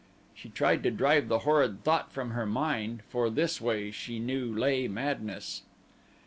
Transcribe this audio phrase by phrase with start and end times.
[0.33, 4.51] She tried to drive the horrid thought from her mind, for this way, she knew,
[4.51, 5.61] lay madness.